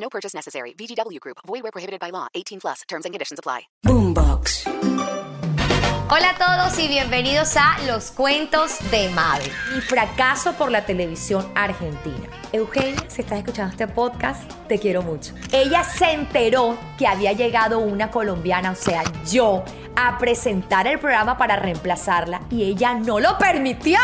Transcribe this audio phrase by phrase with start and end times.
[0.00, 0.72] No purchase necessary.
[0.74, 1.38] VGW Group.
[1.46, 2.28] Void where prohibited by law.
[2.34, 2.82] 18 plus.
[2.88, 3.68] Terms and conditions apply.
[3.84, 4.66] Boombox.
[6.10, 9.50] Hola a todos y bienvenidos a Los Cuentos de Mabel.
[9.74, 12.26] Mi fracaso por la televisión argentina.
[12.50, 15.34] Eugenia, si estás escuchando este podcast, te quiero mucho.
[15.52, 19.62] Ella se enteró que había llegado una colombiana, o sea, yo,
[19.96, 23.98] a presentar el programa para reemplazarla y ella no lo permitió.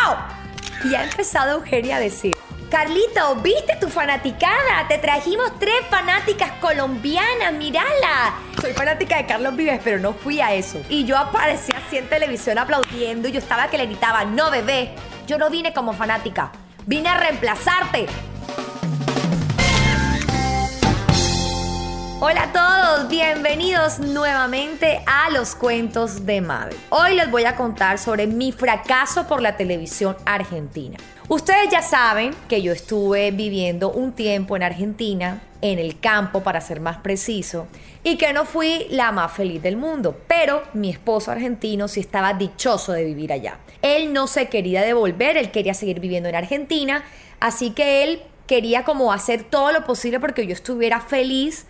[0.85, 2.35] Y ha empezado Eugenia a decir,
[2.75, 4.89] Carlito, ¿viste tu fanaticada?
[4.89, 8.35] Te trajimos tres fanáticas colombianas, mírala.
[8.61, 10.83] Soy fanática de Carlos Vives, pero no fui a eso.
[10.89, 14.93] Y yo aparecí así en televisión aplaudiendo y yo estaba que le gritaba, no bebé,
[15.29, 16.51] yo no vine como fanática,
[16.85, 18.07] vine a reemplazarte.
[22.19, 26.77] Hola a todos, bienvenidos nuevamente a los cuentos de Mabel.
[26.91, 30.97] Hoy les voy a contar sobre mi fracaso por la televisión argentina.
[31.29, 36.61] Ustedes ya saben que yo estuve viviendo un tiempo en Argentina, en el campo para
[36.61, 37.67] ser más preciso,
[38.03, 42.35] y que no fui la más feliz del mundo, pero mi esposo argentino sí estaba
[42.35, 43.59] dichoso de vivir allá.
[43.81, 47.03] Él no se quería devolver, él quería seguir viviendo en Argentina,
[47.41, 51.65] así que él quería como hacer todo lo posible porque yo estuviera feliz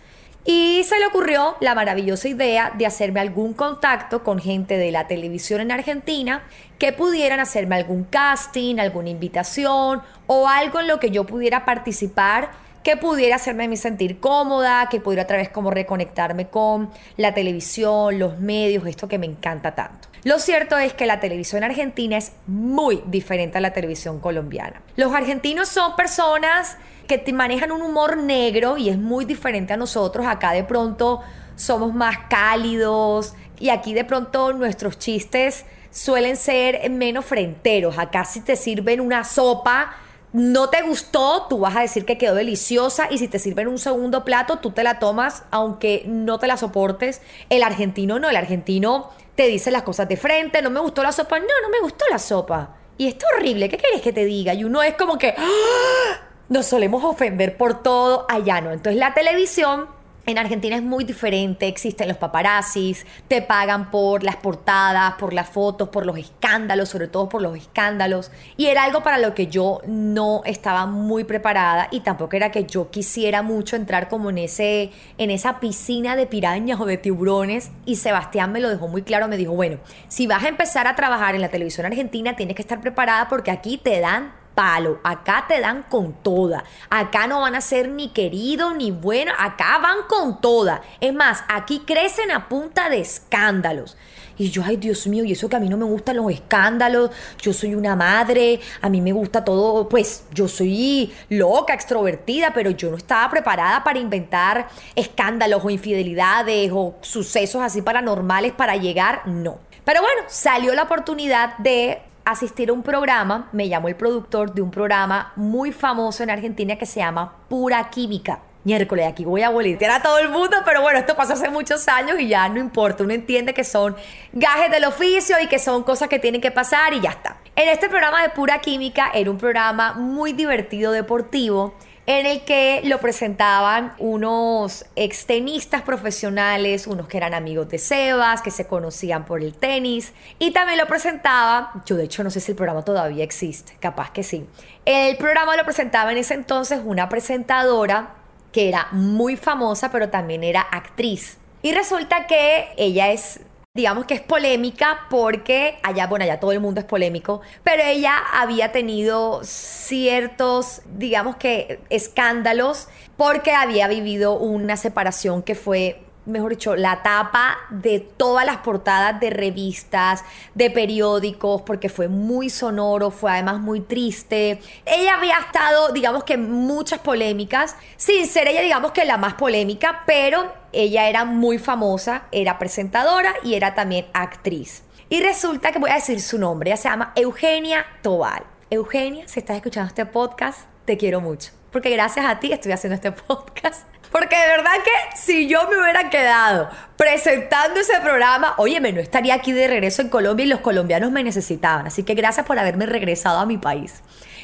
[0.45, 5.07] y se le ocurrió la maravillosa idea de hacerme algún contacto con gente de la
[5.07, 6.43] televisión en Argentina
[6.77, 12.51] que pudieran hacerme algún casting, alguna invitación o algo en lo que yo pudiera participar
[12.83, 18.37] que pudiera hacerme sentir cómoda, que pudiera otra vez como reconectarme con la televisión, los
[18.37, 20.07] medios, esto que me encanta tanto.
[20.25, 24.81] Lo cierto es que la televisión argentina es muy diferente a la televisión colombiana.
[24.95, 26.77] Los argentinos son personas
[27.07, 30.25] que manejan un humor negro y es muy diferente a nosotros.
[30.25, 31.21] Acá de pronto
[31.55, 37.99] somos más cálidos y aquí de pronto nuestros chistes suelen ser menos frenteros.
[37.99, 39.95] Acá si te sirven una sopa,
[40.35, 43.79] no te gustó, tú vas a decir que quedó deliciosa y si te sirven un
[43.79, 47.21] segundo plato, tú te la tomas aunque no te la soportes.
[47.49, 51.13] El argentino no, el argentino te dice las cosas de frente, no me gustó la
[51.13, 52.75] sopa, no, no me gustó la sopa.
[52.97, 54.53] Y está horrible, ¿qué quieres que te diga?
[54.53, 55.33] Y uno es como que...
[55.37, 56.25] ¡ah!
[56.49, 58.71] nos solemos ofender por todo, allá no.
[58.71, 59.87] Entonces la televisión
[60.25, 65.49] en Argentina es muy diferente, existen los paparazzis, te pagan por las portadas, por las
[65.49, 68.31] fotos, por los escándalos, sobre todo por los escándalos.
[68.57, 72.65] Y era algo para lo que yo no estaba muy preparada y tampoco era que
[72.65, 77.71] yo quisiera mucho entrar como en, ese, en esa piscina de pirañas o de tiburones.
[77.85, 79.77] Y Sebastián me lo dejó muy claro, me dijo, bueno,
[80.07, 83.51] si vas a empezar a trabajar en la televisión argentina, tienes que estar preparada porque
[83.51, 84.99] aquí te dan palo.
[85.03, 86.63] Acá te dan con toda.
[86.89, 89.33] Acá no van a ser ni querido ni bueno.
[89.37, 90.81] Acá van con toda.
[90.99, 93.97] Es más, aquí crecen a punta de escándalos.
[94.37, 97.09] Y yo, ay Dios mío, y eso que a mí no me gustan los escándalos,
[97.41, 102.69] yo soy una madre, a mí me gusta todo, pues yo soy loca, extrovertida, pero
[102.71, 109.25] yo no estaba preparada para inventar escándalos o infidelidades o sucesos así paranormales para llegar,
[109.25, 109.59] no.
[109.85, 114.61] Pero bueno, salió la oportunidad de asistir a un programa, me llamó el productor de
[114.61, 118.39] un programa muy famoso en Argentina que se llama Pura Química.
[118.63, 121.87] Miércoles, aquí voy a boletear a todo el mundo, pero bueno, esto pasó hace muchos
[121.87, 123.95] años y ya no importa, uno entiende que son
[124.33, 127.37] gajes del oficio y que son cosas que tienen que pasar y ya está.
[127.55, 131.75] En este programa de Pura Química era un programa muy divertido, deportivo,
[132.07, 138.51] en el que lo presentaban unos extenistas profesionales, unos que eran amigos de Sebas, que
[138.51, 142.51] se conocían por el tenis, y también lo presentaba, yo de hecho no sé si
[142.51, 144.47] el programa todavía existe, capaz que sí.
[144.85, 148.13] El programa lo presentaba en ese entonces una presentadora
[148.51, 151.37] que era muy famosa, pero también era actriz.
[151.61, 153.39] Y resulta que ella es
[153.75, 158.15] digamos que es polémica porque allá, bueno, allá todo el mundo es polémico, pero ella
[158.33, 162.87] había tenido ciertos, digamos que, escándalos
[163.17, 169.19] porque había vivido una separación que fue mejor dicho, la tapa de todas las portadas
[169.19, 170.23] de revistas,
[170.53, 174.59] de periódicos, porque fue muy sonoro, fue además muy triste.
[174.85, 179.35] Ella había estado, digamos que, en muchas polémicas, sin ser ella, digamos que la más
[179.35, 184.83] polémica, pero ella era muy famosa, era presentadora y era también actriz.
[185.09, 188.43] Y resulta que voy a decir su nombre, ella se llama Eugenia Tobal.
[188.69, 192.95] Eugenia, si estás escuchando este podcast, te quiero mucho, porque gracias a ti estoy haciendo
[192.95, 193.94] este podcast.
[194.15, 199.01] ¿Por Porque de verdad que si yo me hubiera quedado presentando ese programa, óyeme, no
[199.01, 201.87] estaría aquí de regreso en Colombia y los colombianos me necesitaban.
[201.87, 204.01] Así que gracias por haberme regresado a mi país.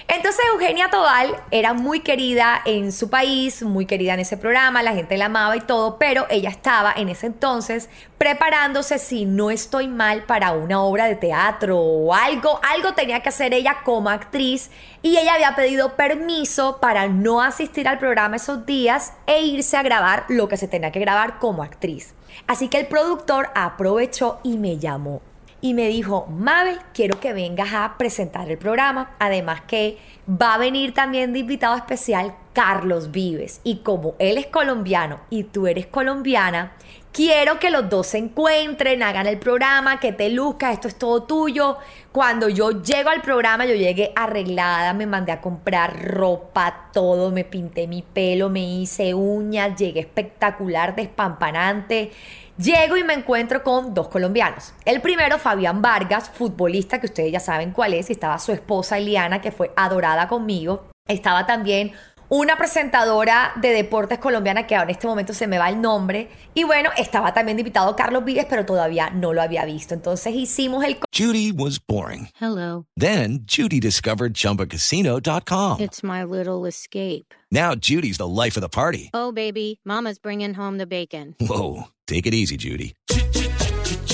[0.07, 4.93] Entonces Eugenia Tobal era muy querida en su país, muy querida en ese programa, la
[4.93, 9.87] gente la amaba y todo, pero ella estaba en ese entonces preparándose, si no estoy
[9.87, 14.69] mal, para una obra de teatro o algo, algo tenía que hacer ella como actriz
[15.01, 19.83] y ella había pedido permiso para no asistir al programa esos días e irse a
[19.83, 22.13] grabar lo que se tenía que grabar como actriz.
[22.47, 25.21] Así que el productor aprovechó y me llamó
[25.61, 29.11] y me dijo, Mabel, quiero que vengas a presentar el programa.
[29.19, 29.97] Además que
[30.27, 33.61] va a venir también de invitado especial Carlos Vives.
[33.63, 36.73] Y como él es colombiano y tú eres colombiana,
[37.11, 41.23] quiero que los dos se encuentren, hagan el programa, que te luzcas, esto es todo
[41.23, 41.77] tuyo.
[42.11, 47.43] Cuando yo llego al programa, yo llegué arreglada, me mandé a comprar ropa, todo, me
[47.43, 52.11] pinté mi pelo, me hice uñas, llegué espectacular, despampanante.
[52.57, 54.73] Llego y me encuentro con dos colombianos.
[54.85, 58.97] El primero, Fabián Vargas, futbolista, que ustedes ya saben cuál es, y estaba su esposa
[58.97, 60.85] Eliana, que fue adorada conmigo.
[61.07, 61.93] Estaba también
[62.31, 66.29] una presentadora de deportes colombiana que ahora en este momento se me va el nombre.
[66.53, 69.93] Y bueno, estaba también invitado Carlos Vives, pero todavía no lo había visto.
[69.93, 70.97] Entonces hicimos el...
[71.13, 72.29] Judy was boring.
[72.39, 72.85] Hello.
[72.95, 75.81] Then Judy discovered ChumbaCasino.com.
[75.81, 77.33] It's my little escape.
[77.51, 79.09] Now Judy's the life of the party.
[79.13, 81.35] Oh, baby, mama's bringing home the bacon.
[81.41, 82.93] Whoa, take it easy, Judy.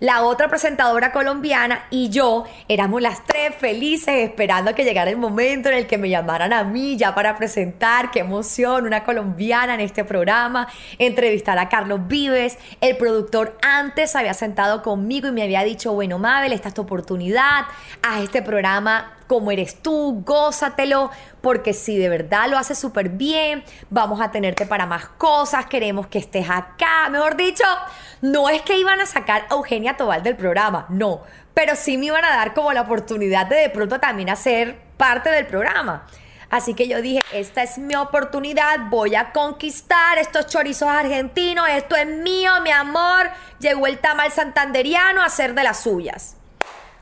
[0.00, 5.68] la otra presentadora colombiana y yo éramos las tres felices esperando que llegara el momento
[5.68, 8.10] en el que me llamaran a mí ya para presentar.
[8.10, 12.58] Qué emoción, una colombiana en este programa, entrevistar a Carlos Vives.
[12.80, 16.82] El productor antes había sentado conmigo y me había dicho, bueno, Mabel, esta es tu
[16.82, 17.64] oportunidad,
[18.02, 23.64] haz este programa como eres tú, gózatelo, porque si de verdad lo haces súper bien,
[23.90, 27.08] vamos a tenerte para más cosas, queremos que estés acá.
[27.10, 27.64] Mejor dicho,
[28.20, 31.22] no es que iban a sacar a Eugenia Tobal del programa, no,
[31.54, 35.30] pero sí me iban a dar como la oportunidad de de pronto también hacer parte
[35.30, 36.06] del programa.
[36.50, 41.96] Así que yo dije, esta es mi oportunidad, voy a conquistar estos chorizos argentinos, esto
[41.96, 43.30] es mío, mi amor.
[43.58, 46.35] Llegó el tamal santanderiano a hacer de las suyas.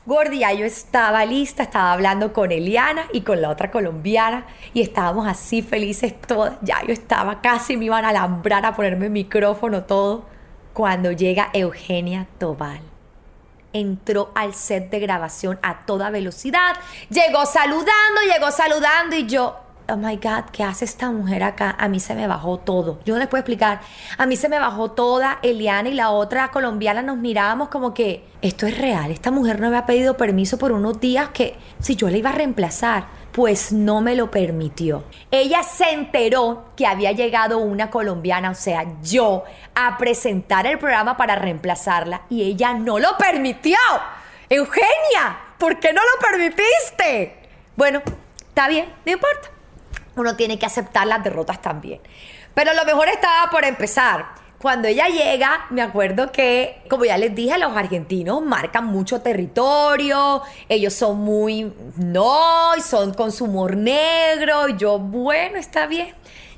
[0.06, 4.82] Gordi, ya yo estaba lista, estaba hablando con Eliana y con la otra colombiana y
[4.82, 6.58] estábamos así felices todas.
[6.60, 10.26] Ya yo estaba casi, me iban a alambrar a ponerme el micrófono todo.
[10.74, 12.80] Cuando llega Eugenia Tobal.
[13.72, 16.76] Entró al set de grabación a toda velocidad.
[17.08, 19.56] Llegó saludando, llegó saludando y yo,
[19.88, 21.76] oh my God, ¿qué hace esta mujer acá?
[21.78, 23.00] A mí se me bajó todo.
[23.04, 23.80] Yo no les puedo explicar.
[24.16, 25.38] A mí se me bajó toda.
[25.42, 29.10] Eliana y la otra colombiana nos mirábamos como que esto es real.
[29.10, 32.34] Esta mujer no había pedido permiso por unos días que si yo la iba a
[32.34, 35.04] reemplazar, pues no me lo permitió.
[35.30, 39.44] Ella se enteró que había llegado una colombiana, o sea, yo,
[39.74, 43.76] a presentar el programa para reemplazarla y ella no lo permitió.
[44.48, 47.38] Eugenia, ¿por qué no lo permitiste?
[47.76, 48.02] Bueno,
[48.48, 49.54] está bien, no importa
[50.16, 52.00] uno tiene que aceptar las derrotas también.
[52.54, 54.26] Pero lo mejor estaba por empezar.
[54.60, 60.40] Cuando ella llega, me acuerdo que, como ya les dije, los argentinos marcan mucho territorio,
[60.70, 66.14] ellos son muy no, son con su humor negro, y yo, bueno, está bien.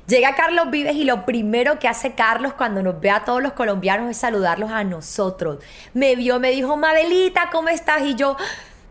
[0.07, 3.51] Llega Carlos Vives y lo primero que hace Carlos cuando nos ve a todos los
[3.51, 5.61] colombianos es saludarlos a nosotros.
[5.93, 8.03] Me vio, me dijo, Mabelita, ¿cómo estás?
[8.03, 8.37] Y yo,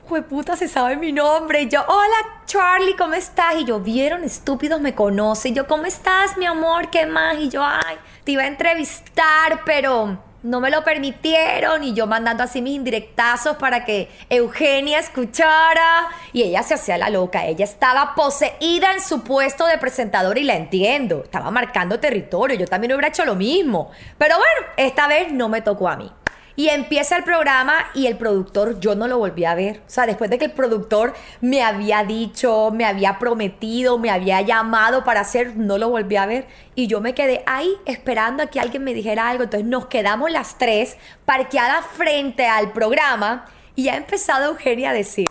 [0.06, 1.66] puta, se sabe mi nombre.
[1.68, 3.56] Yo, hola Charlie, ¿cómo estás?
[3.56, 5.52] Y yo, vieron, estúpidos, me conocen.
[5.52, 6.90] Y yo, ¿cómo estás, mi amor?
[6.90, 7.36] ¿Qué más?
[7.38, 11.82] Y yo, ay, te iba a entrevistar, pero no me lo permitieron.
[11.82, 16.08] Y yo mandando así mis indirectazos para que Eugenia escuchara.
[16.32, 17.44] Y ella se hacía la loca.
[17.44, 21.22] Ella estaba poseída en su puesto de presentador y la entiendo.
[21.24, 22.56] Estaba marcando territorio.
[22.56, 23.90] Yo también hubiera hecho lo mismo.
[24.18, 26.10] Pero bueno, esta vez no me tocó a mí.
[26.56, 29.82] Y empieza el programa y el productor, yo no lo volví a ver.
[29.86, 34.40] O sea, después de que el productor me había dicho, me había prometido, me había
[34.40, 36.46] llamado para hacer, no lo volví a ver.
[36.74, 39.44] Y yo me quedé ahí esperando a que alguien me dijera algo.
[39.44, 40.96] Entonces nos quedamos las tres
[41.26, 43.44] parqueadas frente al programa
[43.74, 45.26] y ha empezado Eugenia a decir.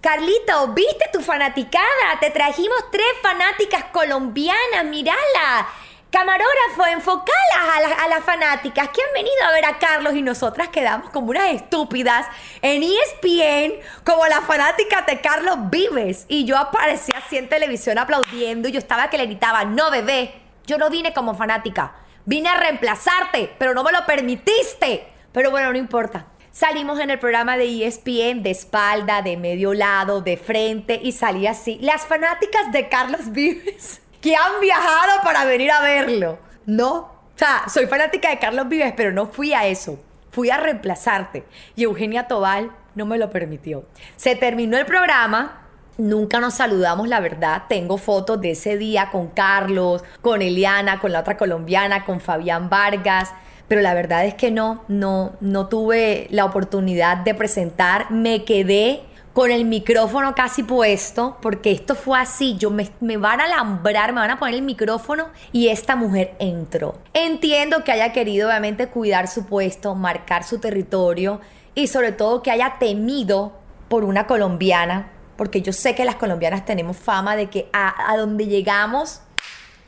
[0.00, 2.18] Carlito, ¿viste tu fanaticada?
[2.20, 5.66] Te trajimos tres fanáticas colombianas, mírala.
[6.10, 10.22] Camarógrafo, enfocalas a, las- a las fanáticas que han venido a ver a Carlos y
[10.22, 12.26] nosotras quedamos como unas estúpidas
[12.62, 16.24] en ESPN como las fanáticas de Carlos Vives.
[16.28, 20.34] Y yo aparecía así en televisión aplaudiendo y yo estaba que le gritaba, no bebé,
[20.66, 25.08] yo no vine como fanática, vine a reemplazarte, pero no me lo permitiste.
[25.32, 26.26] Pero bueno, no importa.
[26.52, 31.48] Salimos en el programa de ESPN de espalda, de medio lado, de frente y salí
[31.48, 31.78] así.
[31.80, 36.38] Las fanáticas de Carlos Vives que han viajado para venir a verlo.
[36.64, 36.94] No.
[36.94, 39.98] O sea, soy fanática de Carlos Vives, pero no fui a eso.
[40.30, 41.44] Fui a reemplazarte.
[41.76, 43.84] Y Eugenia Tobal no me lo permitió.
[44.16, 45.66] Se terminó el programa.
[45.98, 47.64] Nunca nos saludamos, la verdad.
[47.68, 52.70] Tengo fotos de ese día con Carlos, con Eliana, con la otra colombiana, con Fabián
[52.70, 53.30] Vargas.
[53.68, 58.10] Pero la verdad es que no, no, no tuve la oportunidad de presentar.
[58.10, 59.02] Me quedé
[59.34, 64.12] con el micrófono casi puesto, porque esto fue así, yo me, me van a alambrar,
[64.12, 66.98] me van a poner el micrófono y esta mujer entró.
[67.12, 71.40] Entiendo que haya querido obviamente cuidar su puesto, marcar su territorio
[71.74, 73.52] y sobre todo que haya temido
[73.88, 78.16] por una colombiana, porque yo sé que las colombianas tenemos fama de que a, a
[78.16, 79.20] donde llegamos,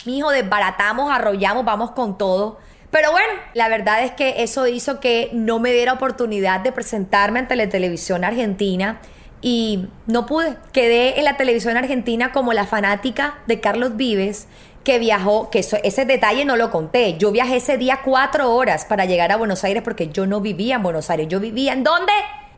[0.07, 2.59] mijo, desbaratamos, arrollamos, vamos con todo.
[2.91, 7.39] Pero bueno, la verdad es que eso hizo que no me diera oportunidad de presentarme
[7.39, 9.01] ante la televisión argentina
[9.49, 10.57] y no pude.
[10.73, 14.49] Quedé en la televisión argentina como la fanática de Carlos Vives
[14.83, 17.17] que viajó, que eso- ese detalle no lo conté.
[17.17, 20.75] Yo viajé ese día cuatro horas para llegar a Buenos Aires porque yo no vivía
[20.75, 21.29] en Buenos Aires.
[21.29, 22.13] Yo vivía en dónde?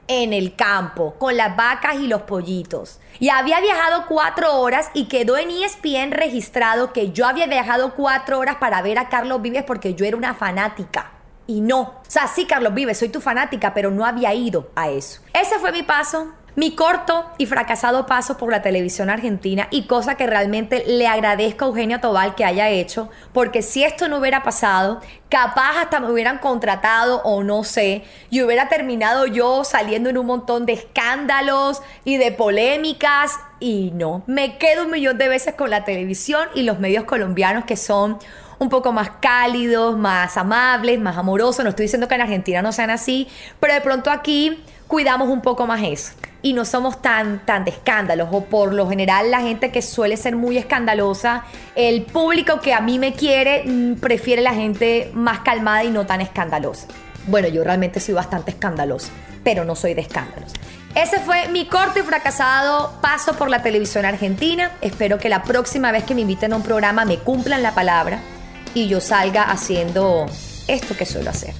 [0.06, 3.00] En el campo, con las vacas y los pollitos.
[3.20, 8.38] Y había viajado cuatro horas y quedó en ESPN registrado que yo había viajado cuatro
[8.38, 11.12] horas para ver a Carlos Vives porque yo era una fanática.
[11.46, 11.80] Y no.
[11.80, 15.20] O sea, sí, Carlos Vives, soy tu fanática, pero no había ido a eso.
[15.34, 16.28] Ese fue mi paso.
[16.58, 21.64] Mi corto y fracasado paso por la televisión argentina y cosa que realmente le agradezco
[21.64, 26.10] a Eugenia Tobal que haya hecho, porque si esto no hubiera pasado, capaz hasta me
[26.10, 31.80] hubieran contratado o no sé, y hubiera terminado yo saliendo en un montón de escándalos
[32.04, 36.64] y de polémicas y no, me quedo un millón de veces con la televisión y
[36.64, 38.18] los medios colombianos que son
[38.58, 41.62] un poco más cálidos, más amables, más amorosos.
[41.62, 43.28] No estoy diciendo que en Argentina no sean así,
[43.60, 46.12] pero de pronto aquí cuidamos un poco más eso.
[46.40, 50.16] Y no somos tan, tan de escándalos, o por lo general la gente que suele
[50.16, 51.44] ser muy escandalosa,
[51.76, 56.06] el público que a mí me quiere mm, prefiere la gente más calmada y no
[56.06, 56.86] tan escandalosa.
[57.26, 59.10] Bueno, yo realmente soy bastante escandalosa,
[59.44, 60.52] pero no soy de escándalos.
[60.94, 64.72] Ese fue mi corto y fracasado paso por la televisión argentina.
[64.80, 68.20] Espero que la próxima vez que me inviten a un programa me cumplan la palabra
[68.74, 70.26] y yo salga haciendo
[70.66, 71.54] esto que suelo hacer.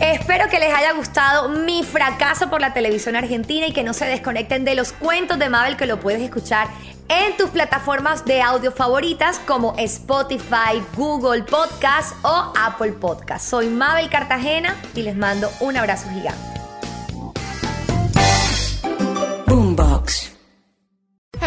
[0.00, 4.06] Espero que les haya gustado mi fracaso por la televisión argentina y que no se
[4.06, 6.68] desconecten de los cuentos de Mabel que lo puedes escuchar
[7.08, 13.50] en tus plataformas de audio favoritas como Spotify, Google Podcast o Apple Podcast.
[13.50, 16.57] Soy Mabel Cartagena y les mando un abrazo gigante.